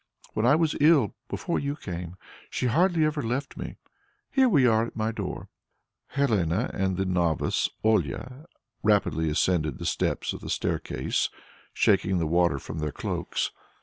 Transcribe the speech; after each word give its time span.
When 0.33 0.47
I 0.47 0.55
was 0.55 0.75
ill, 0.81 1.13
before 1.27 1.59
you 1.59 1.75
came, 1.75 2.15
she 2.49 2.65
hardly 2.65 3.05
ever 3.05 3.21
left 3.21 3.55
me. 3.55 3.75
Here 4.31 4.49
we 4.49 4.65
are 4.65 4.87
at 4.87 4.95
my 4.95 5.11
door." 5.11 5.47
Helene 6.07 6.51
and 6.51 6.97
the 6.97 7.05
novice 7.05 7.69
Olia 7.83 8.47
rapidly 8.81 9.29
ascended 9.29 9.77
the 9.77 9.85
steps 9.85 10.33
of 10.33 10.41
the 10.41 10.49
staircase, 10.49 11.29
shaking 11.71 12.17
the 12.17 12.25
water 12.25 12.57
from 12.57 12.79
their 12.79 12.91
cloaks. 12.91 13.51